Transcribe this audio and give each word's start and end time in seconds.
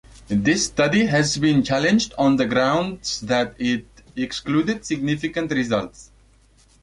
This 0.29 0.65
study 0.65 1.05
has 1.05 1.37
been 1.37 1.61
challenged 1.63 2.15
on 2.17 2.35
the 2.37 2.47
grounds 2.47 3.19
that 3.21 3.53
it 3.59 3.85
excluded 4.15 4.83
significant 4.83 5.51
results. 5.51 6.09